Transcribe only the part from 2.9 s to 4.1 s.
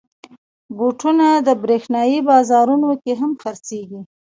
کې هم خرڅېږي.